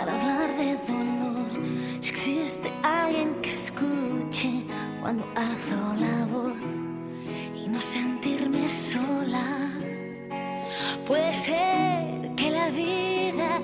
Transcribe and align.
para 0.00 0.18
hablar 0.18 0.48
de 0.56 0.76
dolor. 0.90 1.50
Si 2.00 2.10
existe 2.10 2.72
alguien 2.82 3.34
que 3.42 3.50
escuche 3.50 4.64
cuando 5.00 5.24
alzo 5.36 5.76
la 5.98 6.24
voz 6.32 6.56
y 7.54 7.68
no 7.68 7.80
sentirme 7.80 8.66
sola, 8.68 9.46
puede 11.06 11.32
ser 11.34 12.34
que 12.34 12.50
la 12.50 12.70
vida 12.70 13.60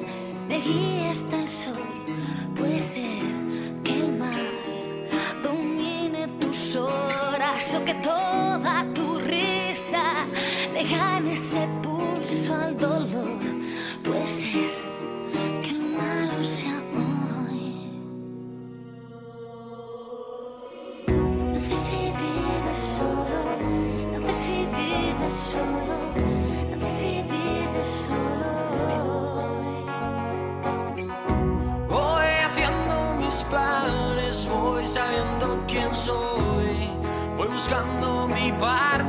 me 0.48 0.58
guíe 0.60 1.08
hasta 1.10 1.36
el 1.40 1.48
sol, 1.48 1.88
puede 2.54 2.78
ser 2.78 3.22
que 3.82 4.00
el 4.00 4.12
mar 4.18 4.52
domine 5.42 6.28
tus 6.38 6.76
horas 6.76 7.74
o 7.74 7.82
que 7.82 7.94
toda 7.94 8.84
tu 8.92 9.18
risa 9.20 10.26
le 10.74 10.82
gane 10.84 11.32
ese 11.32 11.66
pulso 11.82 12.54
al 12.54 12.76
dolor, 12.76 13.40
puede 14.04 14.26
ser 14.26 14.85
solo, 22.76 23.56
no 24.12 24.26
sé 24.26 24.34
si 24.34 24.66
vives 24.66 25.32
solo, 25.32 25.96
no 26.70 26.88
sé 26.88 26.88
si 26.88 27.22
vives 27.22 27.86
solo. 28.08 29.46
Voy 31.88 32.30
haciendo 32.44 33.14
mis 33.20 33.44
planes, 33.44 34.48
voy 34.48 34.84
sabiendo 34.84 35.64
quién 35.66 35.94
soy, 35.94 36.90
voy 37.36 37.48
buscando 37.48 38.28
mi 38.28 38.52
parte, 38.52 39.05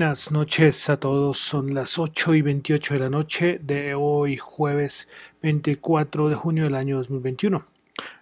Buenas 0.00 0.32
noches 0.32 0.88
a 0.88 0.98
todos, 0.98 1.36
son 1.36 1.74
las 1.74 1.98
8 1.98 2.34
y 2.34 2.40
28 2.40 2.94
de 2.94 3.00
la 3.00 3.10
noche 3.10 3.60
de 3.62 3.94
hoy 3.94 4.38
jueves 4.38 5.08
24 5.42 6.30
de 6.30 6.34
junio 6.34 6.64
del 6.64 6.74
año 6.74 6.96
2021. 6.96 7.66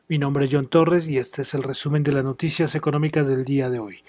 Mi 0.08 0.18
nombre 0.18 0.44
es 0.44 0.50
John 0.52 0.66
Torres 0.66 1.06
y 1.06 1.18
este 1.18 1.42
es 1.42 1.54
el 1.54 1.62
resumen 1.62 2.02
de 2.02 2.10
las 2.10 2.24
noticias 2.24 2.74
económicas 2.74 3.28
del 3.28 3.44
día 3.44 3.70
de 3.70 3.78
hoy. 3.78 4.02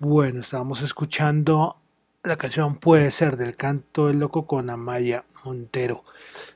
Bueno, 0.00 0.40
estábamos 0.40 0.82
escuchando 0.82 1.76
la 2.24 2.36
canción 2.36 2.78
Puede 2.78 3.12
ser 3.12 3.36
del 3.36 3.54
canto 3.54 4.08
del 4.08 4.18
loco 4.18 4.48
con 4.48 4.68
Amaya 4.68 5.24
Montero. 5.44 6.02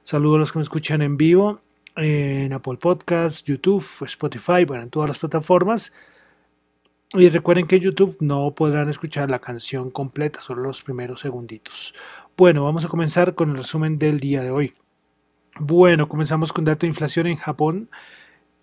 Saludos 0.03 0.35
a 0.35 0.39
los 0.41 0.51
que 0.51 0.59
me 0.59 0.65
escuchan 0.65 1.03
en 1.03 1.17
vivo 1.17 1.61
en 1.95 2.53
Apple 2.53 2.79
Podcasts, 2.79 3.45
YouTube, 3.45 3.87
Spotify, 4.07 4.65
bueno, 4.67 4.83
en 4.83 4.91
todas 4.91 5.09
las 5.09 5.19
plataformas. 5.19 5.93
Y 7.15 7.31
recuerden 7.31 7.67
que 7.67 7.81
YouTube 7.81 8.19
no 8.21 8.55
podrán 8.55 8.91
escuchar 8.91 9.31
la 9.31 9.39
canción 9.39 9.91
completa, 9.91 10.43
solo 10.43 10.63
los 10.63 10.83
primeros 10.83 11.21
segunditos. 11.21 11.95
Bueno, 12.37 12.65
vamos 12.65 12.85
a 12.85 12.89
comenzar 12.89 13.35
con 13.35 13.51
el 13.51 13.57
resumen 13.57 13.99
del 13.99 14.21
día 14.21 14.43
de 14.43 14.51
hoy. 14.51 14.75
Bueno, 15.59 16.07
comenzamos 16.07 16.53
con 16.53 16.67
dato 16.67 16.81
de 16.81 16.89
inflación 16.89 17.27
en 17.27 17.37
Japón. 17.37 17.89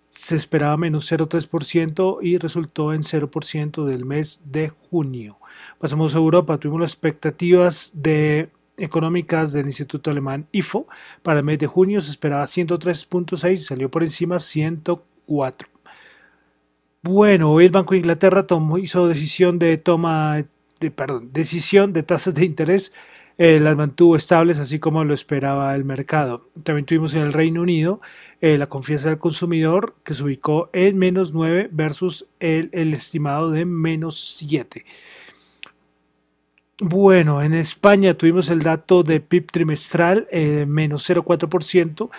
Se 0.06 0.36
esperaba 0.36 0.76
menos 0.76 1.10
0,3% 1.10 2.18
y 2.22 2.38
resultó 2.38 2.94
en 2.94 3.02
0% 3.02 3.84
del 3.84 4.04
mes 4.04 4.40
de 4.44 4.68
junio. 4.68 5.38
Pasamos 5.78 6.14
a 6.14 6.18
Europa. 6.18 6.56
Tuvimos 6.58 6.82
las 6.82 6.92
expectativas 6.92 7.90
de 7.94 8.50
económicas 8.76 9.52
del 9.52 9.66
Instituto 9.66 10.10
Alemán 10.10 10.46
IFO. 10.52 10.86
Para 11.24 11.40
el 11.40 11.44
mes 11.44 11.58
de 11.58 11.66
junio 11.66 12.00
se 12.00 12.12
esperaba 12.12 12.44
103.6 12.44 13.52
y 13.52 13.56
salió 13.56 13.90
por 13.90 14.04
encima 14.04 14.38
104. 14.38 15.75
Bueno, 17.06 17.52
hoy 17.52 17.66
el 17.66 17.70
Banco 17.70 17.92
de 17.94 17.98
Inglaterra 17.98 18.48
tomó, 18.48 18.78
hizo 18.78 19.06
decisión 19.06 19.60
de 19.60 19.78
toma, 19.78 20.44
de, 20.80 20.90
perdón, 20.90 21.30
decisión 21.32 21.92
de 21.92 22.02
tasas 22.02 22.34
de 22.34 22.44
interés, 22.44 22.92
eh, 23.38 23.60
las 23.60 23.76
mantuvo 23.76 24.16
estables 24.16 24.58
así 24.58 24.80
como 24.80 25.04
lo 25.04 25.14
esperaba 25.14 25.72
el 25.76 25.84
mercado. 25.84 26.48
También 26.64 26.84
tuvimos 26.84 27.14
en 27.14 27.22
el 27.22 27.32
Reino 27.32 27.62
Unido 27.62 28.00
eh, 28.40 28.58
la 28.58 28.66
confianza 28.66 29.08
del 29.08 29.18
consumidor 29.18 29.94
que 30.02 30.14
se 30.14 30.24
ubicó 30.24 30.68
en 30.72 30.98
menos 30.98 31.32
9 31.32 31.68
versus 31.70 32.26
el, 32.40 32.70
estimado 32.72 33.52
de 33.52 33.66
menos 33.66 34.38
7. 34.38 34.84
Bueno, 36.80 37.40
en 37.40 37.54
España 37.54 38.14
tuvimos 38.14 38.50
el 38.50 38.62
dato 38.62 39.04
de 39.04 39.20
PIB 39.20 39.52
trimestral 39.52 40.26
eh, 40.32 40.64
menos 40.66 41.08
0,4% 41.08 42.10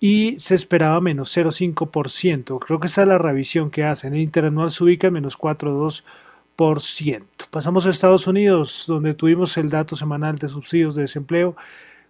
y 0.00 0.38
se 0.38 0.54
esperaba 0.54 1.00
menos 1.02 1.36
0,5%. 1.36 2.58
Creo 2.58 2.80
que 2.80 2.86
esa 2.86 3.02
es 3.02 3.08
la 3.08 3.18
revisión 3.18 3.70
que 3.70 3.84
hacen. 3.84 4.14
El 4.14 4.20
interanual 4.20 4.70
se 4.70 4.82
ubica 4.82 5.08
en 5.08 5.12
menos 5.12 5.38
4,2%. 5.38 7.22
Pasamos 7.50 7.86
a 7.86 7.90
Estados 7.90 8.26
Unidos, 8.26 8.84
donde 8.88 9.12
tuvimos 9.14 9.58
el 9.58 9.68
dato 9.68 9.94
semanal 9.96 10.38
de 10.38 10.48
subsidios 10.48 10.94
de 10.94 11.02
desempleo. 11.02 11.54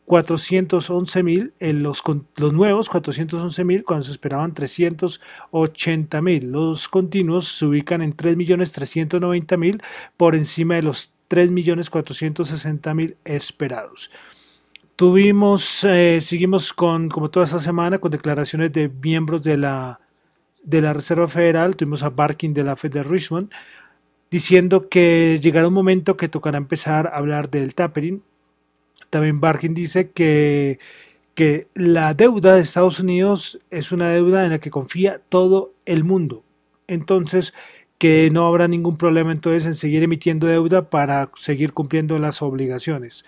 411 0.04 1.22
mil, 1.22 1.52
los, 1.60 2.02
los 2.37 2.52
nuevos 2.52 2.88
411 2.88 3.64
mil 3.64 3.84
cuando 3.84 4.02
se 4.04 4.10
esperaban 4.12 4.54
380 4.54 6.20
mil. 6.22 6.50
Los 6.50 6.88
continuos 6.88 7.58
se 7.58 7.66
ubican 7.66 8.02
en 8.02 8.12
3 8.12 8.37
millones 8.37 8.72
390 8.72 9.56
mil 9.56 9.81
por 10.16 10.34
encima 10.34 10.75
de 10.75 10.82
los 10.82 11.12
3 11.28 11.50
millones 11.52 11.90
460 11.90 12.92
mil 12.94 13.16
esperados. 13.25 14.10
Tuvimos, 15.00 15.82
eh, 15.85 16.19
seguimos 16.20 16.75
con, 16.75 17.08
como 17.08 17.31
toda 17.31 17.47
esta 17.47 17.58
semana, 17.58 18.00
con 18.00 18.11
declaraciones 18.11 18.70
de 18.70 18.91
miembros 18.91 19.43
de 19.43 19.56
la, 19.56 19.99
de 20.62 20.82
la 20.82 20.93
Reserva 20.93 21.26
Federal. 21.26 21.75
Tuvimos 21.75 22.02
a 22.02 22.11
Barkin 22.11 22.52
de 22.52 22.64
la 22.64 22.76
Fed 22.76 22.93
de 22.93 23.02
Richmond 23.02 23.50
diciendo 24.31 24.91
que 24.91 25.41
llegará 25.43 25.69
un 25.69 25.73
momento 25.73 26.19
que 26.19 26.29
tocará 26.29 26.58
empezar 26.58 27.06
a 27.06 27.17
hablar 27.17 27.49
del 27.49 27.75
tapering. 27.75 28.23
También 29.08 29.41
Barkin 29.41 29.73
dice 29.73 30.11
que, 30.11 30.79
que 31.32 31.69
la 31.73 32.12
deuda 32.12 32.56
de 32.56 32.61
Estados 32.61 33.00
Unidos 33.00 33.58
es 33.70 33.93
una 33.93 34.11
deuda 34.11 34.44
en 34.44 34.50
la 34.50 34.58
que 34.58 34.69
confía 34.69 35.17
todo 35.31 35.73
el 35.87 36.05
mundo. 36.05 36.44
Entonces, 36.88 37.55
que 37.97 38.29
no 38.31 38.47
habrá 38.47 38.69
ningún 38.69 38.99
problema 38.99 39.32
entonces 39.32 39.64
en 39.64 39.73
seguir 39.73 40.02
emitiendo 40.02 40.47
deuda 40.47 40.91
para 40.91 41.31
seguir 41.37 41.73
cumpliendo 41.73 42.19
las 42.19 42.43
obligaciones. 42.43 43.25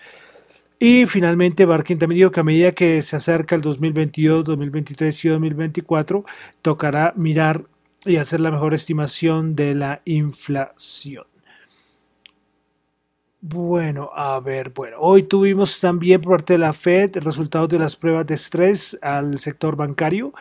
Y 0.79 1.05
finalmente, 1.05 1.65
Barkin 1.65 1.99
también 1.99 2.19
dijo 2.19 2.31
que 2.31 2.39
a 2.39 2.43
medida 2.43 2.71
que 2.73 3.01
se 3.01 3.15
acerca 3.15 3.55
el 3.55 3.61
2022, 3.61 4.45
2023 4.45 5.25
y 5.25 5.29
2024, 5.29 6.25
tocará 6.61 7.13
mirar 7.15 7.65
y 8.05 8.17
hacer 8.17 8.41
la 8.41 8.51
mejor 8.51 8.73
estimación 8.73 9.55
de 9.55 9.75
la 9.75 10.01
inflación. 10.05 11.25
Bueno, 13.45 14.09
a 14.15 14.39
ver, 14.39 14.69
bueno, 14.69 14.97
hoy 14.99 15.23
tuvimos 15.23 15.81
también 15.81 16.21
por 16.21 16.37
parte 16.37 16.53
de 16.53 16.59
la 16.59 16.71
Fed 16.71 17.17
resultados 17.17 17.67
de 17.67 17.77
las 17.77 17.97
pruebas 17.97 18.25
de 18.25 18.35
estrés 18.35 18.97
al 19.01 19.37
sector 19.37 19.75
bancario. 19.75 20.33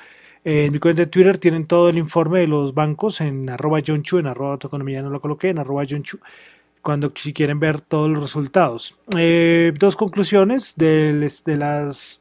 En 0.44 0.72
mi 0.72 0.78
cuenta 0.78 1.02
de 1.02 1.08
Twitter 1.08 1.38
tienen 1.38 1.66
todo 1.66 1.88
el 1.88 1.98
informe 1.98 2.40
de 2.40 2.46
los 2.46 2.74
bancos 2.74 3.20
en 3.20 3.50
arroba 3.50 3.80
John 3.84 4.02
en 4.12 4.26
arroba 4.26 4.52
autoeconomía 4.52 5.02
no 5.02 5.10
lo 5.10 5.20
coloqué, 5.20 5.48
en 5.48 5.58
arroba 5.58 5.84
John 5.88 6.04
cuando 6.82 7.12
si 7.14 7.32
quieren 7.32 7.60
ver 7.60 7.80
todos 7.80 8.10
los 8.10 8.22
resultados. 8.22 8.98
Eh, 9.16 9.72
dos 9.78 9.96
conclusiones 9.96 10.74
de, 10.76 11.12
las 11.56 12.20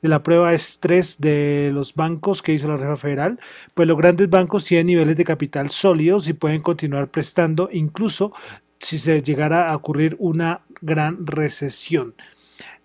de 0.00 0.08
la 0.08 0.22
prueba 0.22 0.54
estrés 0.54 1.20
de 1.20 1.70
los 1.72 1.94
bancos 1.94 2.40
que 2.40 2.52
hizo 2.52 2.68
la 2.68 2.74
Reserva 2.74 2.96
Federal, 2.96 3.40
pues 3.74 3.88
los 3.88 3.98
grandes 3.98 4.30
bancos 4.30 4.64
tienen 4.64 4.86
niveles 4.86 5.16
de 5.16 5.24
capital 5.24 5.70
sólidos 5.70 6.28
y 6.28 6.32
pueden 6.32 6.60
continuar 6.60 7.08
prestando 7.08 7.68
incluso 7.72 8.32
si 8.78 8.98
se 8.98 9.20
llegara 9.20 9.70
a 9.70 9.76
ocurrir 9.76 10.16
una 10.20 10.60
gran 10.80 11.26
recesión. 11.26 12.14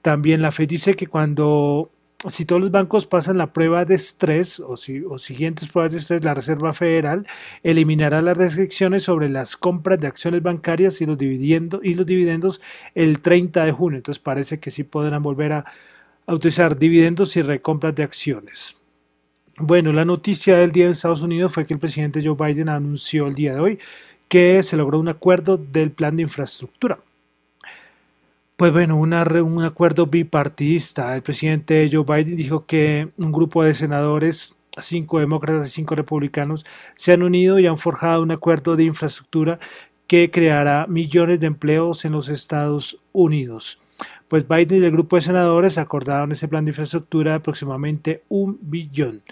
También 0.01 0.41
la 0.41 0.51
Fed 0.51 0.67
dice 0.67 0.95
que 0.95 1.07
cuando 1.07 1.92
si 2.29 2.45
todos 2.45 2.61
los 2.61 2.71
bancos 2.71 3.05
pasan 3.05 3.37
la 3.37 3.51
prueba 3.51 3.85
de 3.85 3.95
estrés 3.95 4.59
o, 4.59 4.77
si, 4.77 5.01
o 5.01 5.17
siguientes 5.17 5.69
pruebas 5.69 5.91
de 5.91 5.97
estrés, 5.99 6.23
la 6.23 6.33
Reserva 6.33 6.73
Federal 6.73 7.27
eliminará 7.63 8.21
las 8.21 8.37
restricciones 8.37 9.03
sobre 9.03 9.29
las 9.29 9.57
compras 9.57 9.99
de 9.99 10.07
acciones 10.07 10.41
bancarias 10.41 11.01
y 11.01 11.05
los, 11.05 11.17
dividendos, 11.17 12.61
el 12.95 13.19
30 13.19 13.65
de 13.65 13.71
junio. 13.71 13.97
Entonces 13.97 14.23
parece 14.23 14.59
que 14.59 14.69
sí 14.69 14.83
podrán 14.83 15.21
volver 15.21 15.53
a, 15.53 15.65
a 16.25 16.33
utilizar 16.33 16.77
dividendos 16.77 17.35
y 17.35 17.41
recompras 17.41 17.93
de 17.95 18.03
acciones. 18.03 18.77
Bueno, 19.57 19.93
la 19.93 20.05
noticia 20.05 20.57
del 20.57 20.71
día 20.71 20.85
en 20.85 20.91
Estados 20.91 21.21
Unidos 21.21 21.53
fue 21.53 21.65
que 21.65 21.73
el 21.73 21.79
presidente 21.79 22.21
Joe 22.23 22.35
Biden 22.35 22.69
anunció 22.69 23.27
el 23.27 23.35
día 23.35 23.53
de 23.53 23.59
hoy 23.59 23.79
que 24.27 24.63
se 24.63 24.77
logró 24.77 24.97
un 24.97 25.09
acuerdo 25.09 25.57
del 25.57 25.91
plan 25.91 26.15
de 26.15 26.23
infraestructura. 26.23 26.97
Pues 28.55 28.71
bueno, 28.71 28.97
un 28.97 29.13
acuerdo 29.13 30.05
bipartidista. 30.05 31.15
El 31.15 31.23
presidente 31.23 31.89
Joe 31.91 32.05
Biden 32.05 32.35
dijo 32.35 32.65
que 32.67 33.09
un 33.17 33.31
grupo 33.31 33.63
de 33.63 33.73
senadores, 33.73 34.57
cinco 34.79 35.19
demócratas 35.19 35.67
y 35.67 35.71
cinco 35.71 35.95
republicanos, 35.95 36.63
se 36.95 37.13
han 37.13 37.23
unido 37.23 37.57
y 37.57 37.65
han 37.65 37.77
forjado 37.77 38.21
un 38.21 38.31
acuerdo 38.31 38.75
de 38.75 38.83
infraestructura 38.83 39.59
que 40.05 40.29
creará 40.29 40.85
millones 40.87 41.39
de 41.39 41.47
empleos 41.47 42.05
en 42.05 42.11
los 42.11 42.29
Estados 42.29 42.99
Unidos. 43.11 43.79
Pues 44.27 44.47
Biden 44.47 44.83
y 44.83 44.85
el 44.85 44.91
grupo 44.91 45.15
de 45.15 45.23
senadores 45.23 45.79
acordaron 45.79 46.31
ese 46.31 46.47
plan 46.47 46.63
de 46.63 46.71
infraestructura 46.71 47.31
de 47.31 47.37
aproximadamente 47.37 48.23
un 48.29 48.59
billón. 48.61 49.23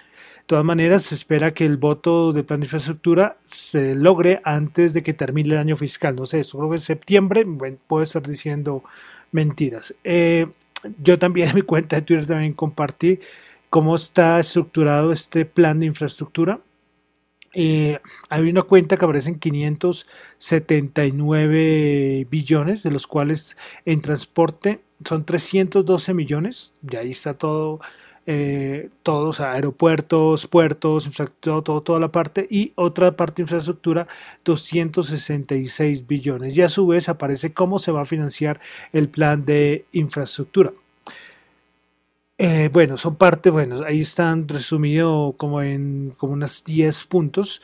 De 0.41 0.57
todas 0.57 0.65
maneras, 0.65 1.03
se 1.03 1.15
espera 1.15 1.53
que 1.53 1.65
el 1.65 1.77
voto 1.77 2.33
del 2.33 2.43
plan 2.43 2.59
de 2.59 2.65
infraestructura 2.65 3.37
se 3.45 3.95
logre 3.95 4.41
antes 4.43 4.93
de 4.93 5.01
que 5.01 5.13
termine 5.13 5.53
el 5.53 5.59
año 5.59 5.77
fiscal. 5.77 6.15
No 6.15 6.25
sé, 6.25 6.41
en 6.41 6.79
septiembre, 6.79 7.45
bueno, 7.45 7.77
puedo 7.87 8.03
estar 8.03 8.27
diciendo 8.27 8.83
mentiras. 9.31 9.95
Eh, 10.03 10.47
yo 11.01 11.17
también 11.19 11.49
en 11.49 11.55
mi 11.55 11.61
cuenta 11.61 11.95
de 11.95 12.01
Twitter 12.01 12.25
también 12.25 12.51
compartí 12.53 13.19
cómo 13.69 13.95
está 13.95 14.39
estructurado 14.39 15.13
este 15.13 15.45
plan 15.45 15.79
de 15.79 15.85
infraestructura. 15.85 16.59
Eh, 17.53 17.99
hay 18.29 18.49
una 18.49 18.61
cuenta 18.61 18.95
que 18.97 19.05
aparece 19.05 19.29
en 19.29 19.39
579 19.39 22.27
billones, 22.29 22.83
de 22.83 22.91
los 22.91 23.07
cuales 23.07 23.55
en 23.85 24.01
transporte 24.01 24.81
son 25.05 25.25
312 25.25 26.13
millones, 26.13 26.73
y 26.89 26.95
ahí 26.95 27.11
está 27.11 27.33
todo 27.33 27.81
eh, 28.27 28.89
todos, 29.03 29.39
aeropuertos, 29.39 30.47
puertos, 30.47 31.09
todo, 31.39 31.81
toda 31.81 31.99
la 31.99 32.11
parte, 32.11 32.47
y 32.49 32.71
otra 32.75 33.11
parte 33.15 33.37
de 33.37 33.43
infraestructura, 33.43 34.07
266 34.45 36.07
billones. 36.07 36.57
Y 36.57 36.61
a 36.61 36.69
su 36.69 36.87
vez 36.87 37.09
aparece 37.09 37.53
cómo 37.53 37.79
se 37.79 37.91
va 37.91 38.01
a 38.01 38.05
financiar 38.05 38.59
el 38.93 39.09
plan 39.09 39.45
de 39.45 39.85
infraestructura. 39.91 40.71
Eh, 42.37 42.69
bueno, 42.73 42.97
son 42.97 43.15
parte, 43.17 43.51
bueno, 43.51 43.83
ahí 43.85 44.01
están 44.01 44.47
resumidos 44.47 45.35
como 45.37 45.61
en 45.61 46.11
como 46.17 46.33
unas 46.33 46.63
10 46.63 47.05
puntos. 47.05 47.61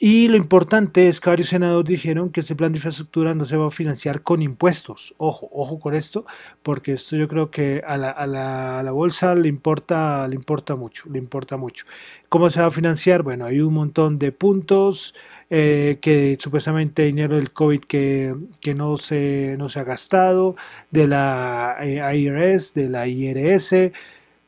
Y 0.00 0.28
lo 0.28 0.36
importante 0.36 1.08
es 1.08 1.20
que 1.20 1.28
varios 1.28 1.48
senadores 1.48 1.88
dijeron 1.88 2.30
que 2.30 2.40
ese 2.40 2.54
plan 2.54 2.70
de 2.70 2.78
infraestructura 2.78 3.34
no 3.34 3.44
se 3.44 3.56
va 3.56 3.66
a 3.66 3.70
financiar 3.70 4.22
con 4.22 4.42
impuestos. 4.42 5.12
Ojo, 5.18 5.48
ojo 5.52 5.80
con 5.80 5.94
esto, 5.94 6.24
porque 6.62 6.92
esto 6.92 7.16
yo 7.16 7.26
creo 7.26 7.50
que 7.50 7.82
a 7.84 7.96
la, 7.96 8.10
a 8.10 8.26
la, 8.28 8.78
a 8.78 8.82
la 8.84 8.92
bolsa 8.92 9.34
le 9.34 9.48
importa, 9.48 10.28
le 10.28 10.36
importa 10.36 10.76
mucho, 10.76 11.08
le 11.10 11.18
importa 11.18 11.56
mucho. 11.56 11.84
¿Cómo 12.28 12.48
se 12.48 12.60
va 12.60 12.68
a 12.68 12.70
financiar? 12.70 13.24
Bueno, 13.24 13.44
hay 13.46 13.60
un 13.60 13.74
montón 13.74 14.20
de 14.20 14.30
puntos, 14.30 15.14
eh, 15.50 15.96
que 16.02 16.36
supuestamente 16.38 17.04
dinero 17.04 17.36
del 17.36 17.52
COVID 17.52 17.80
que, 17.80 18.34
que, 18.60 18.74
no, 18.74 18.98
se, 18.98 19.56
no 19.58 19.68
se 19.70 19.80
ha 19.80 19.84
gastado, 19.84 20.56
de 20.90 21.06
la 21.06 21.76
eh, 21.80 22.18
IRS, 22.18 22.74
de 22.74 22.88
la 22.90 23.06
IRS, 23.08 23.92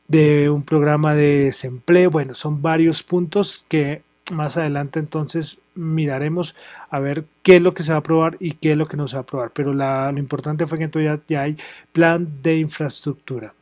de 0.07 0.49
un 0.49 0.63
programa 0.63 1.15
de 1.15 1.45
desempleo. 1.45 2.11
Bueno, 2.11 2.35
son 2.35 2.61
varios 2.61 3.03
puntos 3.03 3.65
que 3.67 4.03
más 4.31 4.57
adelante 4.57 4.99
entonces 4.99 5.59
miraremos 5.75 6.55
a 6.89 6.99
ver 6.99 7.25
qué 7.43 7.57
es 7.57 7.61
lo 7.61 7.73
que 7.73 7.83
se 7.83 7.91
va 7.91 7.97
a 7.97 7.99
aprobar 7.99 8.37
y 8.39 8.53
qué 8.53 8.71
es 8.71 8.77
lo 8.77 8.87
que 8.87 8.97
no 8.97 9.07
se 9.07 9.15
va 9.15 9.19
a 9.19 9.23
aprobar. 9.23 9.51
Pero 9.51 9.73
lo 9.73 10.17
importante 10.17 10.65
fue 10.65 10.77
que 10.77 10.85
entonces 10.85 11.19
ya, 11.27 11.41
hay 11.41 11.57
plan 11.91 12.27
de 12.41 12.57
infraestructura. 12.57 13.53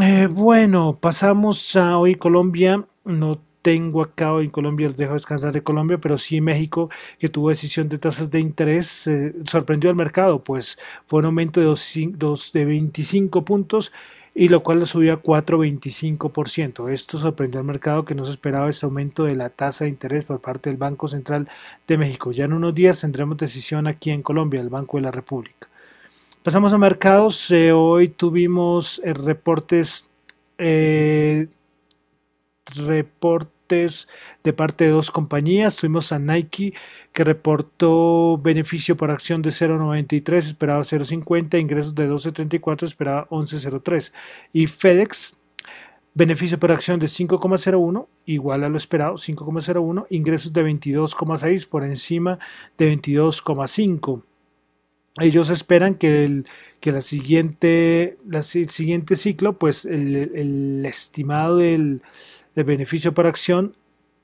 Eh, 0.00 0.28
bueno, 0.30 0.98
pasamos 1.00 1.76
a 1.76 1.98
hoy 1.98 2.14
Colombia. 2.14 2.84
No 3.04 3.40
tengo 3.62 4.02
acá 4.02 4.32
hoy 4.32 4.46
en 4.46 4.50
Colombia, 4.50 4.88
los 4.88 4.96
dejo 4.96 5.14
descansar 5.14 5.52
de 5.52 5.62
Colombia, 5.62 5.98
pero 5.98 6.16
sí 6.16 6.40
México, 6.40 6.88
que 7.18 7.28
tuvo 7.28 7.50
decisión 7.50 7.88
de 7.88 7.98
tasas 7.98 8.30
de 8.30 8.40
interés, 8.40 9.08
sorprendió 9.44 9.90
al 9.90 9.96
mercado, 9.96 10.42
pues 10.42 10.78
fue 11.06 11.20
un 11.20 11.26
aumento 11.26 11.60
de, 11.60 11.66
dos, 12.16 12.52
de 12.52 12.64
25 12.64 13.44
puntos 13.44 13.92
y 14.34 14.48
lo 14.48 14.62
cual 14.62 14.80
lo 14.80 14.86
subió 14.86 15.14
a 15.14 15.22
4,25%. 15.22 16.88
Esto 16.90 17.18
sorprendió 17.18 17.60
al 17.60 17.66
mercado 17.66 18.04
que 18.04 18.14
no 18.14 18.24
se 18.24 18.32
esperaba 18.32 18.68
ese 18.68 18.86
aumento 18.86 19.24
de 19.24 19.36
la 19.36 19.50
tasa 19.50 19.84
de 19.84 19.90
interés 19.90 20.24
por 20.24 20.40
parte 20.40 20.70
del 20.70 20.76
Banco 20.78 21.08
Central 21.08 21.48
de 21.86 21.98
México. 21.98 22.30
Ya 22.30 22.44
en 22.44 22.52
unos 22.52 22.74
días 22.74 23.00
tendremos 23.00 23.36
decisión 23.36 23.86
aquí 23.86 24.10
en 24.10 24.22
Colombia, 24.22 24.60
el 24.60 24.68
Banco 24.68 24.96
de 24.96 25.02
la 25.02 25.10
República. 25.10 25.68
Pasamos 26.42 26.72
a 26.72 26.78
mercados. 26.78 27.50
Eh, 27.50 27.72
hoy 27.72 28.08
tuvimos 28.08 29.00
eh, 29.04 29.12
reportes 29.12 30.08
eh, 30.56 31.48
reportes 32.76 33.59
de 33.76 34.52
parte 34.52 34.84
de 34.84 34.90
dos 34.90 35.10
compañías. 35.10 35.76
Tuvimos 35.76 36.12
a 36.12 36.18
Nike 36.18 36.74
que 37.12 37.24
reportó 37.24 38.38
beneficio 38.38 38.96
por 38.96 39.10
acción 39.10 39.42
de 39.42 39.50
0.93, 39.50 40.36
esperaba 40.36 40.80
0.50, 40.80 41.60
ingresos 41.60 41.94
de 41.94 42.08
12.34, 42.08 42.84
esperaba 42.84 43.28
11.03. 43.28 44.12
Y 44.52 44.66
FedEx, 44.66 45.38
beneficio 46.14 46.58
por 46.58 46.72
acción 46.72 47.00
de 47.00 47.06
5.01, 47.06 48.06
igual 48.26 48.64
a 48.64 48.68
lo 48.68 48.76
esperado, 48.76 49.14
5.01, 49.14 50.06
ingresos 50.10 50.52
de 50.52 50.64
22.6 50.64 51.68
por 51.68 51.84
encima 51.84 52.38
de 52.76 52.96
22.5. 52.96 54.22
Ellos 55.18 55.50
esperan 55.50 55.96
que 55.96 56.24
el, 56.24 56.46
que 56.78 56.92
la 56.92 57.00
siguiente, 57.00 58.16
el 58.32 58.42
siguiente 58.42 59.16
ciclo, 59.16 59.58
pues 59.58 59.84
el, 59.84 60.14
el 60.16 60.86
estimado 60.86 61.56
del, 61.56 62.02
de 62.54 62.62
beneficio 62.62 63.14
por 63.14 63.26
acción 63.26 63.74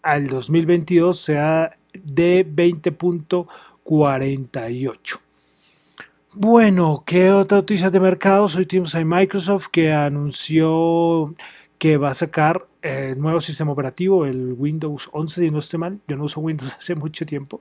al 0.03 0.29
2022 0.29 1.19
sea 1.19 1.77
de 1.93 2.47
20.48. 2.47 5.21
Bueno, 6.33 7.03
¿qué 7.07 7.33
otra 7.33 7.59
noticia 7.59 7.91
de 7.91 7.99
mercados? 7.99 8.55
Hoy 8.57 8.67
tuvimos 8.67 8.95
a 8.95 9.05
Microsoft 9.05 9.67
que 9.73 9.93
anunció 9.93 11.35
que 11.79 11.97
va 11.97 12.11
a 12.11 12.15
sacar 12.15 12.67
el 12.83 13.21
nuevo 13.21 13.41
sistema 13.41 13.73
operativo, 13.73 14.27
el 14.27 14.53
Windows 14.53 15.09
11, 15.13 15.41
si 15.41 15.51
no 15.51 15.59
esté 15.59 15.79
mal. 15.79 15.99
Yo 16.07 16.17
no 16.17 16.23
uso 16.25 16.41
Windows 16.41 16.75
hace 16.79 16.95
mucho 16.95 17.27
tiempo. 17.27 17.61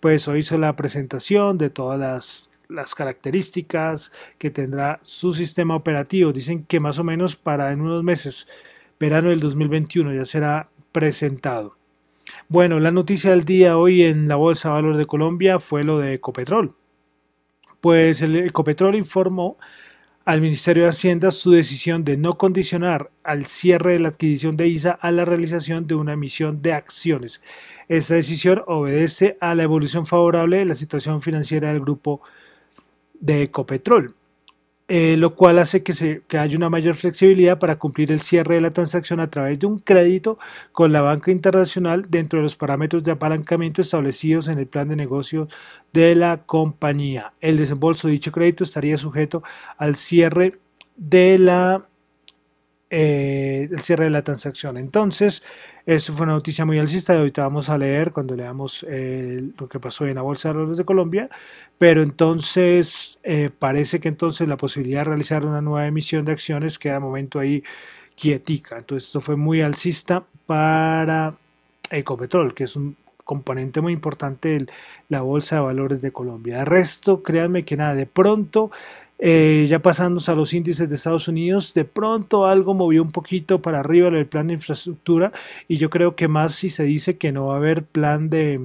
Pues 0.00 0.26
hoy 0.26 0.40
hizo 0.40 0.58
la 0.58 0.74
presentación 0.74 1.58
de 1.58 1.70
todas 1.70 2.50
las 2.68 2.94
características 2.94 4.10
que 4.38 4.50
tendrá 4.50 4.98
su 5.02 5.32
sistema 5.32 5.76
operativo. 5.76 6.32
Dicen 6.32 6.64
que 6.64 6.80
más 6.80 6.98
o 6.98 7.04
menos 7.04 7.36
para 7.36 7.70
en 7.72 7.82
unos 7.82 8.02
meses 8.02 8.48
verano 8.98 9.30
del 9.30 9.40
2021 9.40 10.14
ya 10.14 10.24
será 10.24 10.68
presentado. 10.92 11.76
Bueno, 12.48 12.80
la 12.80 12.90
noticia 12.90 13.30
del 13.30 13.44
día 13.44 13.76
hoy 13.76 14.02
en 14.02 14.28
la 14.28 14.36
Bolsa 14.36 14.68
de 14.68 14.74
Valores 14.74 14.98
de 14.98 15.04
Colombia 15.04 15.58
fue 15.58 15.84
lo 15.84 15.98
de 15.98 16.14
Ecopetrol. 16.14 16.74
Pues 17.80 18.22
el 18.22 18.36
Ecopetrol 18.36 18.94
informó 18.94 19.58
al 20.24 20.40
Ministerio 20.40 20.84
de 20.84 20.88
Hacienda 20.88 21.30
su 21.30 21.50
decisión 21.50 22.02
de 22.04 22.16
no 22.16 22.38
condicionar 22.38 23.10
al 23.22 23.44
cierre 23.44 23.92
de 23.92 23.98
la 23.98 24.08
adquisición 24.08 24.56
de 24.56 24.68
ISA 24.68 24.92
a 24.92 25.10
la 25.10 25.24
realización 25.24 25.86
de 25.86 25.94
una 25.94 26.14
emisión 26.14 26.62
de 26.62 26.72
acciones. 26.72 27.42
Esta 27.88 28.14
decisión 28.14 28.62
obedece 28.66 29.36
a 29.40 29.54
la 29.54 29.64
evolución 29.64 30.06
favorable 30.06 30.58
de 30.58 30.64
la 30.64 30.74
situación 30.74 31.20
financiera 31.20 31.68
del 31.68 31.80
grupo 31.80 32.22
de 33.20 33.42
Ecopetrol. 33.42 34.14
Eh, 34.86 35.16
lo 35.16 35.34
cual 35.34 35.58
hace 35.58 35.82
que, 35.82 35.94
se, 35.94 36.22
que 36.28 36.36
haya 36.36 36.56
una 36.56 36.68
mayor 36.68 36.94
flexibilidad 36.94 37.58
para 37.58 37.78
cumplir 37.78 38.12
el 38.12 38.20
cierre 38.20 38.56
de 38.56 38.60
la 38.60 38.70
transacción 38.70 39.18
a 39.18 39.30
través 39.30 39.58
de 39.58 39.66
un 39.66 39.78
crédito 39.78 40.38
con 40.72 40.92
la 40.92 41.00
banca 41.00 41.30
internacional 41.30 42.04
dentro 42.10 42.38
de 42.38 42.42
los 42.42 42.56
parámetros 42.56 43.02
de 43.02 43.12
apalancamiento 43.12 43.80
establecidos 43.80 44.48
en 44.48 44.58
el 44.58 44.66
plan 44.66 44.88
de 44.88 44.96
negocio 44.96 45.48
de 45.92 46.14
la 46.14 46.42
compañía. 46.44 47.32
El 47.40 47.56
desembolso 47.56 48.08
de 48.08 48.12
dicho 48.12 48.32
crédito 48.32 48.64
estaría 48.64 48.98
sujeto 48.98 49.42
al 49.78 49.96
cierre 49.96 50.58
de 50.96 51.38
la 51.38 51.86
eh, 52.90 53.68
el 53.70 53.80
cierre 53.80 54.04
de 54.04 54.10
la 54.10 54.22
transacción. 54.22 54.76
Entonces, 54.76 55.42
esto 55.86 56.12
fue 56.12 56.24
una 56.24 56.34
noticia 56.34 56.64
muy 56.64 56.78
alcista. 56.78 57.14
Ahorita 57.14 57.42
vamos 57.42 57.68
a 57.68 57.76
leer 57.76 58.12
cuando 58.12 58.34
leamos 58.34 58.84
eh, 58.88 59.50
lo 59.58 59.68
que 59.68 59.78
pasó 59.80 60.06
en 60.06 60.14
la 60.14 60.22
Bolsa 60.22 60.48
de 60.48 60.54
Valores 60.54 60.78
de 60.78 60.84
Colombia. 60.84 61.28
Pero 61.78 62.02
entonces 62.02 63.18
eh, 63.22 63.50
parece 63.56 64.00
que 64.00 64.08
entonces 64.08 64.48
la 64.48 64.56
posibilidad 64.56 65.00
de 65.00 65.04
realizar 65.04 65.44
una 65.44 65.60
nueva 65.60 65.86
emisión 65.86 66.24
de 66.24 66.32
acciones 66.32 66.78
queda 66.78 66.94
de 66.94 67.00
momento 67.00 67.38
ahí 67.38 67.62
quietica. 68.16 68.78
Entonces, 68.78 69.08
esto 69.08 69.20
fue 69.20 69.36
muy 69.36 69.60
alcista 69.60 70.24
para 70.46 71.34
Ecopetrol, 71.90 72.54
que 72.54 72.64
es 72.64 72.76
un 72.76 72.96
componente 73.24 73.80
muy 73.80 73.92
importante 73.92 74.50
de 74.50 74.66
la 75.08 75.22
Bolsa 75.22 75.56
de 75.56 75.62
Valores 75.62 76.00
de 76.00 76.12
Colombia. 76.12 76.58
De 76.58 76.64
resto, 76.64 77.22
créanme 77.22 77.64
que 77.64 77.76
nada, 77.76 77.94
de 77.94 78.06
pronto 78.06 78.70
eh, 79.18 79.66
ya 79.68 79.78
pasándose 79.78 80.30
a 80.30 80.34
los 80.34 80.52
índices 80.54 80.88
de 80.88 80.96
Estados 80.96 81.28
Unidos, 81.28 81.72
de 81.74 81.84
pronto 81.84 82.46
algo 82.46 82.74
movió 82.74 83.02
un 83.02 83.12
poquito 83.12 83.62
para 83.62 83.80
arriba 83.80 84.08
el 84.08 84.26
plan 84.26 84.48
de 84.48 84.54
infraestructura 84.54 85.32
y 85.68 85.76
yo 85.76 85.88
creo 85.88 86.16
que 86.16 86.28
más 86.28 86.54
si 86.54 86.68
se 86.68 86.82
dice 86.84 87.16
que 87.16 87.32
no 87.32 87.46
va 87.46 87.54
a 87.54 87.58
haber 87.58 87.84
plan 87.84 88.28
de 88.28 88.58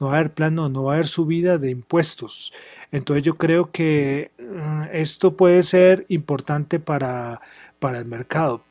no 0.00 0.06
va 0.06 0.14
a 0.14 0.16
haber 0.20 0.32
plan, 0.32 0.54
no, 0.54 0.68
no 0.68 0.84
va 0.84 0.92
a 0.92 0.94
haber 0.94 1.08
subida 1.08 1.58
de 1.58 1.70
impuestos. 1.70 2.52
Entonces 2.92 3.24
yo 3.24 3.34
creo 3.34 3.70
que 3.70 4.30
mm, 4.38 4.84
esto 4.92 5.36
puede 5.36 5.62
ser 5.62 6.06
importante 6.08 6.78
para, 6.80 7.40
para 7.78 7.98
el 7.98 8.04
mercado. 8.04 8.62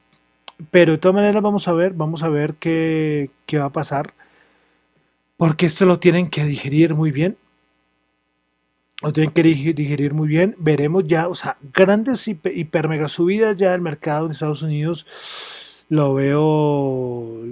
Pero 0.72 0.94
de 0.94 0.98
todas 1.00 1.15
maneras 1.15 1.44
vamos 1.44 1.67
a 1.67 1.74
ver, 1.74 1.94
vamos 1.94 2.24
a 2.24 2.29
ver 2.29 2.56
qué, 2.56 3.29
qué 3.46 3.60
va 3.60 3.65
a 3.65 3.72
pasar. 3.72 4.13
Porque 5.38 5.67
esto 5.67 5.86
lo 5.86 6.00
tienen 6.00 6.29
que 6.29 6.46
digerir 6.46 6.96
muy 6.96 7.12
bien 7.12 7.38
lo 9.01 9.13
tienen 9.13 9.32
que 9.32 9.44
digerir 9.44 10.13
muy 10.13 10.27
bien. 10.27 10.56
Veremos 10.58 11.06
ya, 11.06 11.27
o 11.27 11.36
sea, 11.36 11.58
grandes 11.74 12.27
hiper 12.27 12.88
mega 12.88 13.08
subidas 13.08 13.56
ya 13.58 13.72
del 13.72 13.82
mercado 13.82 14.25
en 14.25 14.32
Estados 14.32 14.63
Unidos. 14.63 15.06
Lo 15.89 16.16
veo, 16.16 17.44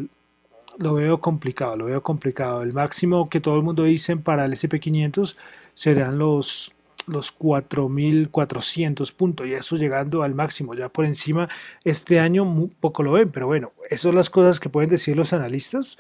lo 0.80 0.94
veo 0.94 1.18
complicado, 1.20 1.78
lo 1.78 1.86
veo 1.86 2.02
complicado. 2.02 2.64
El 2.64 2.74
máximo 2.74 3.30
que 3.30 3.40
todo 3.40 3.56
el 3.58 3.64
mundo 3.64 3.84
dice 3.84 4.18
para 4.18 4.46
el 4.46 4.54
SP500 4.54 5.36
serán 5.74 6.18
los 6.18 6.72
los 7.08 7.38
4.400 7.38 9.14
puntos 9.14 9.46
y 9.46 9.54
eso 9.54 9.76
llegando 9.76 10.24
al 10.24 10.34
máximo 10.34 10.74
ya 10.74 10.90
por 10.90 11.06
encima 11.06 11.48
este 11.84 12.20
año 12.20 12.46
muy 12.46 12.68
poco 12.68 13.04
lo 13.04 13.12
ven 13.12 13.30
pero 13.30 13.46
bueno 13.46 13.74
esas 13.90 14.02
son 14.02 14.16
las 14.16 14.32
cosas 14.32 14.60
que 14.60 14.70
pueden 14.70 14.90
decir 14.90 15.16
los 15.16 15.32
analistas 15.32 16.00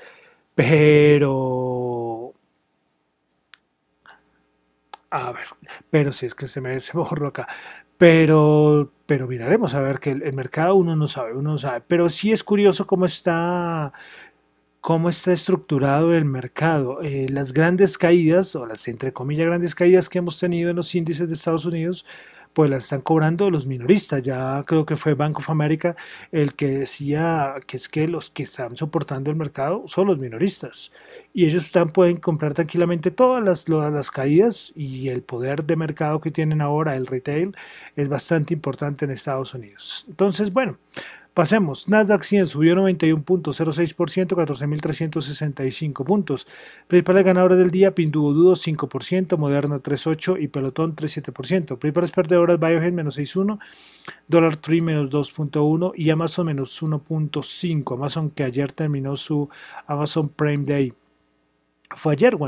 pero 0.56 1.85
a 5.16 5.32
ver, 5.32 5.48
pero 5.90 6.12
si 6.12 6.26
es 6.26 6.36
que 6.36 6.48
se 6.48 6.62
me, 6.62 6.80
se 6.82 6.98
borró 6.98 7.28
acá. 7.28 7.48
Pero, 7.98 8.92
pero 9.06 9.28
miraremos 9.28 9.74
a 9.74 9.82
ver 9.82 10.00
que 10.00 10.12
el, 10.12 10.34
mercado 10.34 10.76
uno 10.76 10.96
no 10.96 11.08
sabe, 11.08 11.34
uno 11.34 11.52
no 11.52 11.58
sabe. 11.58 11.82
Pero 11.88 12.10
sí 12.10 12.32
es 12.32 12.44
curioso 12.44 12.86
cómo 12.88 13.06
está, 13.06 13.94
cómo 14.82 15.10
está 15.10 15.32
estructurado 15.32 16.14
el 16.14 16.26
mercado. 16.26 17.02
Eh, 17.02 17.28
las 17.30 17.54
grandes 17.54 17.98
caídas, 17.98 18.56
o 18.56 18.66
las 18.66 18.88
entre 18.90 19.14
comillas 19.14 19.48
grandes 19.48 19.76
caídas 19.76 20.10
que 20.10 20.18
hemos 20.18 20.40
tenido 20.40 20.70
en 20.70 20.76
los 20.76 20.94
índices 20.94 21.28
de 21.28 21.36
Estados 21.36 21.66
Unidos, 21.66 22.06
pues 22.56 22.70
las 22.70 22.86
están 22.86 23.02
cobrando 23.02 23.52
los 23.52 23.68
minoristas. 23.68 24.24
Ya 24.24 24.64
creo 24.66 24.86
que 24.86 24.96
fue 24.96 25.14
Bank 25.14 25.38
of 25.40 25.50
America 25.50 25.96
el 26.32 26.56
que 26.56 26.70
decía 26.70 27.56
que 27.68 27.76
es 27.78 27.90
que 27.90 28.08
los 28.08 28.32
que 28.32 28.44
están 28.44 28.78
soportando 28.78 29.30
el 29.30 29.36
mercado 29.36 29.84
son 29.88 30.08
los 30.08 30.18
minoristas. 30.18 30.92
Y 31.34 31.46
ellos 31.46 31.66
están, 31.66 31.90
pueden 31.90 32.16
comprar 32.18 32.54
tranquilamente 32.54 33.12
todas 33.12 33.44
las, 33.44 33.68
las 33.68 34.10
caídas 34.10 34.72
y 34.74 35.10
el 35.10 35.22
poder 35.22 35.66
de 35.66 35.76
mercado 35.76 36.22
que 36.22 36.32
tienen 36.32 36.62
ahora, 36.62 36.96
el 36.96 37.08
retail, 37.08 37.56
es 37.98 38.08
bastante 38.08 38.54
importante 38.54 39.04
en 39.04 39.12
Estados 39.12 39.54
Unidos. 39.54 40.06
Entonces, 40.08 40.54
bueno, 40.54 40.78
Pasemos, 41.36 41.90
Nasdaq 41.90 42.24
100 42.24 42.48
subió 42.48 42.76
91.06%, 42.76 44.38
14.365 44.38 46.06
puntos. 46.06 46.48
Principales 46.88 47.26
ganadores 47.26 47.58
del 47.58 47.72
día, 47.72 47.94
Pinduoduo 47.94 48.54
5%, 48.54 49.38
Moderna 49.38 49.80
3.8% 49.80 50.42
y 50.42 50.48
Pelotón 50.48 50.96
3.7%. 50.96 51.78
Principales 51.78 52.12
perdedoras, 52.12 52.58
Biogen 52.58 52.96
menos 52.96 53.20
6.1%, 53.20 53.60
Dollar 54.30 54.56
Tree 54.56 54.80
menos 54.80 55.10
2.1% 55.10 55.92
y 55.98 56.10
Amazon 56.10 56.46
menos 56.46 56.82
1.5%. 56.82 57.94
Amazon 57.94 58.30
que 58.30 58.46
ayer 58.46 58.72
terminó 58.72 59.18
su 59.18 59.50
Amazon 59.88 60.30
Prime 60.30 60.64
Day. 60.64 60.94
Fue 61.90 62.14
ayer 62.14 62.36
o 62.36 62.40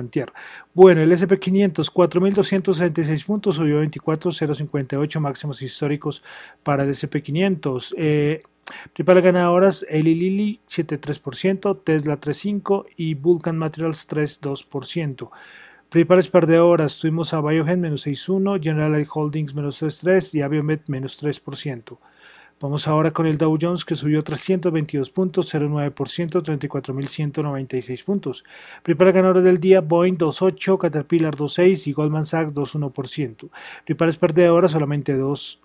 Bueno, 0.74 1.02
el 1.02 1.12
SP500, 1.12 1.92
4.266 1.92 3.26
puntos, 3.26 3.56
subió 3.56 3.84
24.058 3.84 5.20
máximos 5.20 5.62
históricos 5.62 6.24
para 6.64 6.84
el 6.84 6.90
SP500. 6.92 7.94
Eh, 7.98 8.44
Principales 8.94 9.24
ganadoras, 9.24 9.86
Eli 9.90 10.16
Lilly 10.16 10.60
7,3%, 10.68 11.80
Tesla 11.84 12.20
3,5% 12.20 12.86
y 12.96 13.14
Vulcan 13.14 13.58
Materials 13.58 14.08
3,2%. 14.10 15.30
Principales 15.90 16.28
perdedoras, 16.30 17.00
tuvimos 17.00 17.34
a 17.34 17.42
Biogen 17.42 17.80
menos 17.80 18.06
6,1%, 18.06 18.62
General 18.62 19.08
Holdings 19.12 19.56
menos 19.56 19.82
3,3% 19.82 20.36
y 20.36 20.42
Aviomed 20.42 20.82
menos 20.88 21.24
3%. 21.24 21.98
Vamos 22.60 22.88
ahora 22.88 23.12
con 23.12 23.28
el 23.28 23.38
Dow 23.38 23.56
Jones 23.62 23.86
que 23.86 23.94
subió 23.94 24.24
322 24.24 25.12
puntos, 25.12 25.54
0,9%, 25.54 26.42
34.196 26.42 28.04
puntos. 28.04 28.44
Principales 28.82 29.14
ganadores 29.14 29.44
del 29.44 29.60
día, 29.60 29.82
Boeing 29.82 30.18
2,8%, 30.18 30.80
Caterpillar 30.80 31.36
2,6% 31.36 31.86
y 31.86 31.92
Goldman 31.94 32.26
Sachs 32.26 32.56
2,1%. 32.56 33.50
Principales 33.86 34.18
perdedoras, 34.18 34.72
solamente 34.72 35.16
dos 35.16 35.62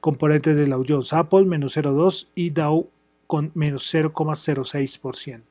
Componentes 0.00 0.56
de 0.56 0.66
Dow 0.66 0.84
Jones, 0.86 1.12
Apple 1.12 1.44
menos 1.44 1.76
0,2 1.76 2.28
y 2.34 2.50
Dow 2.50 2.90
con 3.26 3.52
menos 3.54 3.94
0,06%. 3.94 5.42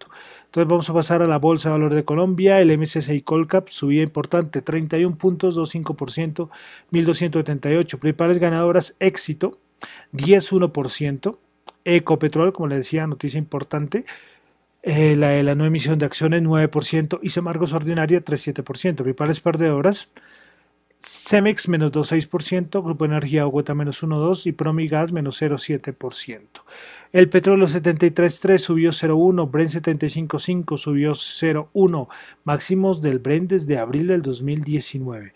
Entonces 0.50 0.68
vamos 0.68 0.90
a 0.90 0.94
pasar 0.94 1.22
a 1.22 1.28
la 1.28 1.38
Bolsa 1.38 1.70
de 1.70 1.74
Valores 1.74 1.96
de 1.96 2.04
Colombia. 2.04 2.60
El 2.60 2.78
MSCI 2.78 3.22
Colcap 3.22 3.70
subía 3.70 4.04
importante, 4.04 4.62
31 4.62 5.16
puntos, 5.16 5.56
2,5%, 5.56 6.50
1.278. 6.92 8.00
Principales 8.00 8.40
ganadoras, 8.40 8.98
éxito, 9.00 9.60
10,1%. 10.12 11.38
Ecopetrol, 11.86 12.52
como 12.52 12.68
le 12.68 12.78
decía, 12.78 13.08
noticia 13.08 13.38
importante. 13.38 14.06
Eh, 14.82 15.16
la 15.16 15.30
de 15.30 15.44
la 15.44 15.56
no 15.56 15.66
emisión 15.66 16.00
de 16.00 16.06
acciones, 16.08 16.42
9%. 16.42 17.20
Y 17.22 17.30
Semargos 17.30 17.74
Ordinaria, 17.74 18.22
3,7%. 18.22 18.96
Principales 19.04 19.40
perdedoras, 19.40 20.10
Cemex 21.01 21.70
menos 21.70 21.94
2,6%, 21.94 22.84
Grupo 22.84 23.06
Energía 23.06 23.46
Bogotá 23.46 23.74
menos 23.74 24.03
1,2% 24.03 24.48
y 24.48 24.51
Promigas 24.51 25.13
menos 25.13 25.41
0,7%. 25.41 26.41
El 27.13 27.29
petróleo 27.29 27.68
73,3 27.68 28.58
subió 28.58 28.91
0,1, 28.91 29.50
Brent 29.50 29.72
75,5 29.72 30.77
subió 30.77 31.13
0,1, 31.13 32.10
máximos 32.44 33.01
del 33.01 33.20
Brent 33.20 33.50
desde 33.50 33.77
abril 33.77 34.08
del 34.08 34.22
2019. 34.22 35.34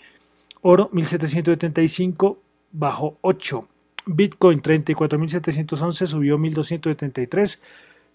Oro 0.61 0.89
1775 0.91 2.41
bajó 2.73 3.17
8. 3.21 3.69
Bitcoin 4.05 4.61
34.711 4.61 6.07
subió 6.07 6.37
1.273. 6.37 7.59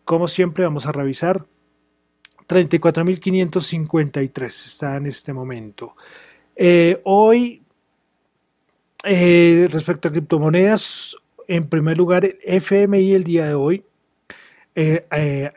Como 0.04 0.28
siempre 0.28 0.64
vamos 0.64 0.84
a 0.86 0.92
revisar 0.92 1.46
34.553 2.46 4.46
está 4.46 4.96
en 4.96 5.06
este 5.06 5.32
momento. 5.32 5.94
Eh, 6.60 7.00
hoy, 7.04 7.62
eh, 9.04 9.68
respecto 9.70 10.08
a 10.08 10.10
criptomonedas, 10.10 11.16
en 11.46 11.68
primer 11.68 11.96
lugar, 11.96 12.24
el 12.24 12.36
FMI 12.42 13.14
el 13.14 13.22
día 13.22 13.46
de 13.46 13.54
hoy 13.54 13.84
eh, 14.74 15.52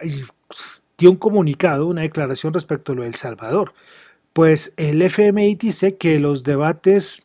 dio 1.00 1.10
un 1.10 1.18
comunicado, 1.18 1.88
una 1.88 2.04
declaración 2.04 2.54
respecto 2.54 2.92
a 2.92 2.96
lo 2.96 3.02
de 3.02 3.08
El 3.08 3.16
Salvador. 3.16 3.74
Pues 4.32 4.74
el 4.78 5.02
FMI 5.02 5.56
dice 5.56 5.98
que 5.98 6.20
los 6.20 6.44
debates 6.44 7.24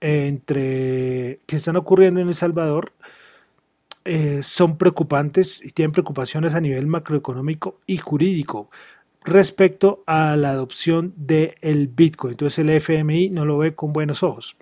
entre 0.00 1.40
que 1.46 1.56
están 1.56 1.76
ocurriendo 1.76 2.20
en 2.20 2.28
El 2.28 2.34
Salvador 2.34 2.92
son 4.40 4.78
preocupantes 4.78 5.62
y 5.62 5.72
tienen 5.72 5.92
preocupaciones 5.92 6.54
a 6.54 6.62
nivel 6.62 6.86
macroeconómico 6.86 7.78
y 7.86 7.98
jurídico 7.98 8.70
respecto 9.24 10.02
a 10.06 10.36
la 10.36 10.50
adopción 10.50 11.12
del 11.16 11.88
Bitcoin. 11.88 12.32
Entonces 12.32 12.58
el 12.58 12.70
FMI 12.70 13.30
no 13.30 13.44
lo 13.44 13.58
ve 13.58 13.74
con 13.74 13.92
buenos 13.92 14.22
ojos. 14.22 14.56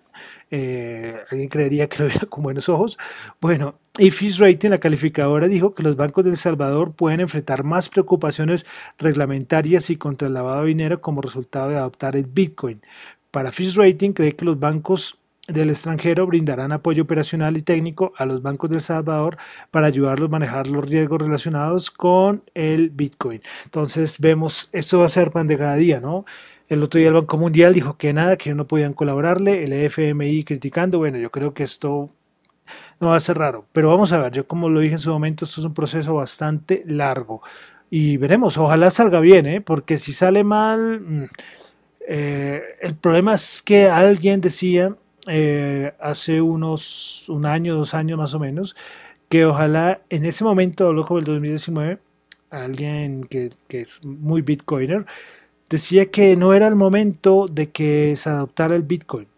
Eh, 0.51 1.17
alguien 1.31 1.49
creería 1.49 1.89
que 1.89 1.99
lo 1.99 2.09
veía 2.09 2.21
con 2.29 2.43
buenos 2.43 2.69
ojos. 2.69 2.99
Bueno, 3.41 3.79
y 3.99 4.11
Fitch 4.11 4.39
Rating, 4.39 4.71
la 4.71 4.79
calificadora, 4.79 5.49
dijo 5.49 5.75
que 5.75 5.83
los 5.83 5.97
bancos 5.97 6.25
de 6.25 6.31
El 6.31 6.37
Salvador 6.37 6.93
pueden 6.93 7.21
enfrentar 7.21 7.65
más 7.65 7.89
preocupaciones 7.89 8.67
reglamentarias 8.99 9.91
y 9.91 9.97
contra 9.97 10.29
el 10.29 10.35
lavado 10.35 10.63
de 10.63 10.69
dinero 10.69 11.01
como 11.01 11.23
resultado 11.23 11.71
de 11.71 11.77
adoptar 11.77 12.17
el 12.17 12.27
Bitcoin. 12.27 12.81
Para 13.31 13.53
Fitch 13.53 13.77
Rating 13.77 14.13
cree 14.13 14.37
que 14.37 14.45
los 14.45 14.59
bancos 14.59 15.19
del 15.49 15.71
extranjero 15.71 16.27
brindarán 16.27 16.73
apoyo 16.73 17.05
operacional 17.05 17.57
y 17.57 17.63
técnico 17.63 18.13
a 18.17 18.27
los 18.27 18.43
bancos 18.43 18.71
de 18.71 18.77
El 18.77 18.83
Salvador 18.83 19.39
para 19.71 19.87
ayudarlos 19.87 20.29
a 20.29 20.33
manejar 20.33 20.67
los 20.67 20.89
riesgos 20.89 21.23
relacionados 21.23 21.91
con 21.91 22.43
el 22.55 22.91
Bitcoin. 22.91 23.41
Entonces 23.65 24.19
vemos, 24.19 24.69
esto 24.73 24.99
va 24.99 25.07
a 25.07 25.09
ser 25.09 25.31
pan 25.31 25.47
de 25.47 25.57
cada 25.57 25.77
día, 25.77 26.01
¿no? 26.01 26.25
El 26.69 26.83
otro 26.83 26.99
día 26.99 27.09
el 27.09 27.15
Banco 27.15 27.37
Mundial 27.37 27.73
dijo 27.73 27.97
que 27.97 28.13
nada, 28.13 28.37
que 28.37 28.53
no 28.55 28.67
podían 28.67 28.93
colaborarle, 28.93 29.63
el 29.65 29.73
FMI 29.73 30.43
criticando, 30.43 30.99
bueno, 30.99 31.19
yo 31.19 31.31
creo 31.31 31.55
que 31.55 31.63
esto 31.63 32.11
no 33.01 33.09
va 33.09 33.17
a 33.17 33.21
ser 33.21 33.39
raro, 33.39 33.67
pero 33.73 33.89
vamos 33.89 34.13
a 34.13 34.19
ver, 34.19 34.33
yo 34.33 34.49
como 34.49 34.69
lo 34.69 34.81
dije 34.81 34.95
en 34.95 34.99
su 34.99 35.13
momento, 35.13 35.45
esto 35.45 35.61
es 35.61 35.65
un 35.65 35.75
proceso 35.75 36.15
bastante 36.15 36.83
largo 36.87 37.41
y 37.89 38.17
veremos, 38.17 38.59
ojalá 38.59 38.91
salga 38.91 39.21
bien, 39.21 39.47
¿eh? 39.47 39.61
porque 39.61 39.97
si 39.97 40.13
sale 40.13 40.43
mal, 40.43 41.01
mm, 41.01 41.25
eh, 42.09 42.63
el 42.81 42.97
problema 42.97 43.35
es 43.35 43.63
que 43.63 43.87
alguien 43.89 44.41
decía 44.41 44.97
eh, 45.27 45.93
hace 46.01 46.41
unos 46.41 47.29
un 47.29 47.47
año, 47.47 47.75
dos 47.75 47.95
años 47.95 48.19
más 48.19 48.35
o 48.35 48.39
menos, 48.39 48.77
que 49.29 49.45
ojalá 49.45 50.01
en 50.11 50.25
ese 50.25 50.45
momento, 50.45 50.87
hablo 50.87 51.05
como 51.05 51.19
el 51.19 51.25
2019, 51.25 51.99
alguien 52.51 53.25
que, 53.25 53.51
que 53.69 53.81
es 53.83 54.05
muy 54.05 54.43
bitcoiner, 54.43 55.07
decía 55.69 56.11
que 56.11 56.37
no 56.37 56.55
era 56.55 56.69
el 56.69 56.77
momento 56.77 57.47
de 57.51 57.71
que 57.71 58.15
se 58.17 58.31
adoptara 58.31 58.77
el 58.77 58.83
bitcoin 58.83 59.29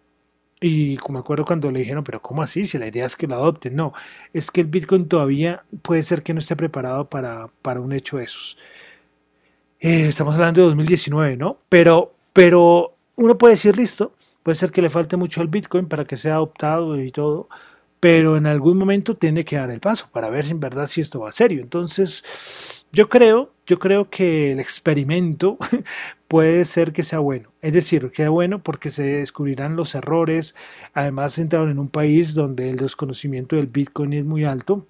y 0.61 0.97
como 0.97 1.19
me 1.19 1.21
acuerdo 1.21 1.45
cuando 1.45 1.71
le 1.71 1.81
dijeron, 1.81 2.03
pero 2.03 2.21
¿cómo 2.21 2.43
así? 2.43 2.65
Si 2.65 2.79
la 2.79 2.89
idea 2.89 3.07
es 3.07 3.15
que 3.17 3.27
lo 3.27 3.37
adopten. 3.37 3.77
No, 3.77 3.93
es 4.33 4.51
que 4.51 4.61
el 4.63 4.67
Bitcoin 4.67 5.07
todavía 5.09 5.65
puede 5.83 6.03
ser 6.03 6.23
que 6.23 6.35
no 6.35 6.41
esté 6.41 6.57
preparado 6.57 7.09
para, 7.09 7.49
para 7.63 7.81
un 7.81 7.93
hecho 7.93 8.19
de 8.19 8.25
esos. 8.25 8.59
Eh, 9.81 10.09
estamos 10.09 10.35
hablando 10.35 10.63
de 10.63 10.69
2019, 10.69 11.37
¿no? 11.37 11.59
Pero, 11.69 12.13
pero 12.33 12.95
uno 13.15 13.39
puede 13.39 13.55
decir, 13.55 13.77
listo, 13.77 14.13
puede 14.43 14.57
ser 14.57 14.71
que 14.71 14.83
le 14.83 14.91
falte 14.91 15.17
mucho 15.17 15.41
al 15.41 15.49
Bitcoin 15.49 15.87
para 15.87 16.05
que 16.05 16.17
sea 16.17 16.35
adoptado 16.35 17.01
y 17.01 17.11
todo, 17.11 17.49
pero 18.01 18.37
en 18.37 18.47
algún 18.47 18.79
momento 18.79 19.17
tiene 19.17 19.45
que 19.45 19.57
dar 19.57 19.71
el 19.71 19.81
paso 19.81 20.09
para 20.13 20.31
ver 20.31 20.45
si 20.45 20.53
en 20.53 20.61
verdad 20.61 20.87
si 20.87 21.01
esto 21.01 21.21
va 21.21 21.31
a 21.31 21.33
serio. 21.33 21.63
Entonces, 21.63 22.87
yo 22.93 23.09
creo, 23.09 23.53
yo 23.67 23.79
creo 23.79 24.09
que 24.09 24.53
el 24.53 24.61
experimento 24.61 25.59
puede 26.29 26.65
ser 26.65 26.93
que 26.93 27.03
sea 27.03 27.19
bueno. 27.19 27.53
Es 27.61 27.73
decir, 27.73 28.09
que 28.11 28.17
sea 28.17 28.31
bueno 28.31 28.63
porque 28.63 28.91
se 28.91 29.03
descubrirán 29.03 29.77
los 29.77 29.95
errores. 29.95 30.55
Además, 30.95 31.39
entraron 31.39 31.71
en 31.71 31.79
un 31.79 31.89
país 31.89 32.35
donde 32.35 32.71
el 32.71 32.77
desconocimiento 32.77 33.57
del 33.57 33.67
Bitcoin 33.67 34.13
es 34.13 34.25
muy 34.25 34.45
alto. 34.45 34.87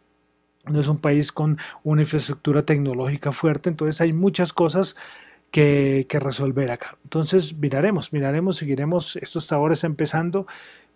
No 0.66 0.80
es 0.80 0.88
un 0.88 0.98
país 0.98 1.32
con 1.32 1.58
una 1.82 2.02
infraestructura 2.02 2.62
tecnológica 2.62 3.32
fuerte, 3.32 3.70
entonces 3.70 4.02
hay 4.02 4.12
muchas 4.12 4.52
cosas 4.52 4.96
que, 5.50 6.06
resolver 6.10 6.70
acá. 6.70 6.96
Entonces, 7.04 7.56
miraremos, 7.58 8.12
miraremos, 8.12 8.56
seguiremos. 8.56 9.16
Esto 9.16 9.38
hasta 9.38 9.86
empezando 9.86 10.46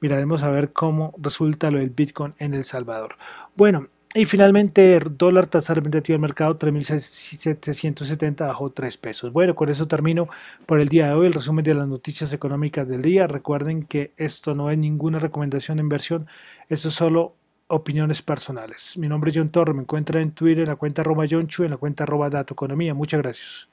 miraremos 0.00 0.42
a 0.42 0.50
ver 0.50 0.72
cómo 0.72 1.14
resulta 1.16 1.70
lo 1.70 1.78
del 1.78 1.90
Bitcoin 1.90 2.34
en 2.38 2.54
El 2.54 2.64
Salvador. 2.64 3.16
Bueno, 3.56 3.88
y 4.14 4.26
finalmente, 4.26 4.98
dólar 4.98 5.46
tasa 5.46 5.72
representativa 5.72 6.14
del 6.14 6.20
mercado 6.20 6.58
3.770 6.58 8.46
bajó 8.46 8.68
3 8.70 8.98
pesos. 8.98 9.32
Bueno, 9.32 9.54
con 9.54 9.70
eso 9.70 9.88
termino 9.88 10.28
por 10.66 10.80
el 10.80 10.88
día 10.88 11.06
de 11.06 11.14
hoy 11.14 11.28
el 11.28 11.32
resumen 11.32 11.64
de 11.64 11.72
las 11.72 11.88
noticias 11.88 12.32
económicas 12.34 12.86
del 12.86 13.00
día. 13.00 13.26
Recuerden 13.26 13.84
que 13.84 14.12
esto 14.18 14.54
no 14.54 14.70
es 14.70 14.76
ninguna 14.76 15.18
recomendación 15.18 15.78
de 15.78 15.82
inversión, 15.82 16.26
esto 16.68 16.88
es 16.88 16.94
solo 16.94 17.36
opiniones 17.68 18.20
personales. 18.20 18.98
Mi 18.98 19.08
nombre 19.08 19.30
es 19.30 19.36
John 19.38 19.48
Torre, 19.48 19.72
me 19.72 19.80
encuentra 19.80 20.20
en 20.20 20.32
Twitter 20.32 20.64
en 20.64 20.68
la 20.68 20.76
cuenta 20.76 21.00
arroba 21.00 21.24
John 21.30 21.46
en 21.58 21.70
la 21.70 21.78
cuenta 21.78 22.04
arroba 22.04 22.28
Dato 22.28 22.52
Economía. 22.52 22.92
Muchas 22.92 23.22
gracias. 23.22 23.71